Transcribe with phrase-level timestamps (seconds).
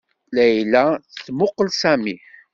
[0.35, 0.85] Layla
[1.23, 2.15] temmuqqel Sami.